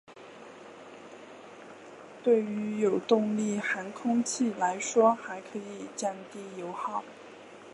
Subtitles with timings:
[2.23, 5.59] 对于有动力航空器来说还可
[5.95, 7.03] 降低油耗。